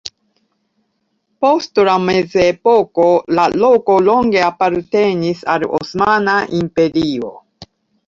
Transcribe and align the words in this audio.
Post 1.45 1.81
la 1.89 1.97
mezepoko 2.07 3.07
la 3.41 3.47
loko 3.67 4.01
longe 4.09 4.43
apartenis 4.49 5.49
al 5.57 5.71
Osmana 5.83 6.41
Imperio. 6.65 7.37